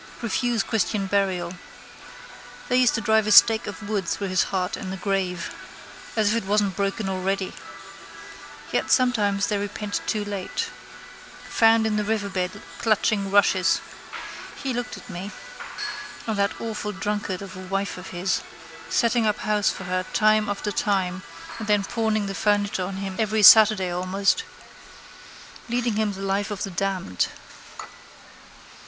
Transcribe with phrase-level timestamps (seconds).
[0.23, 1.53] Refuse christian burial.
[2.69, 5.53] They used to drive a stake of wood through his heart in the grave.
[6.15, 7.53] As if it wasn't broken already.
[8.71, 10.71] Yet sometimes they repent too late.
[11.49, 13.79] Found in the riverbed clutching rushes.
[14.63, 15.29] He looked at me.
[16.25, 18.41] And that awful drunkard of a wife of his.
[18.89, 21.21] Setting up house for her time after time
[21.59, 24.43] and then pawning the furniture on him every Saturday almost.
[25.69, 27.27] Leading him the life of the damned.